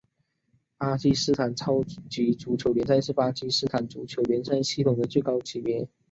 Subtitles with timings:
[0.79, 5.87] 巴基斯坦超级足球联赛是巴基斯坦足球联赛系统的最高级别。